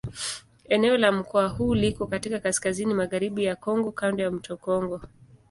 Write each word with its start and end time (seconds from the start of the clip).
Eneo 0.69 0.97
la 0.97 1.11
mkoa 1.11 1.47
huu 1.47 1.75
liko 1.75 2.07
katika 2.07 2.39
kaskazini-magharibi 2.39 3.43
ya 3.43 3.55
Kongo 3.55 3.91
kando 3.91 4.23
ya 4.23 4.31
mto 4.31 4.57
Kongo. 4.57 5.01